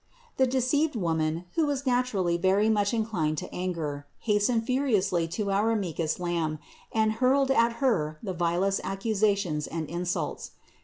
[0.37, 0.49] 349.
[0.49, 5.75] The deceived woman, who was naturally very much inclined to anger, hastened furiously to our
[5.75, 6.57] meekest Lamb
[6.91, 10.53] and hurled at Her the vilest accusations and in sults.